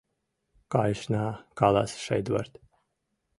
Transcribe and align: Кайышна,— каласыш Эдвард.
Кайышна,— 0.73 1.25
каласыш 1.59 2.05
Эдвард. 2.19 2.53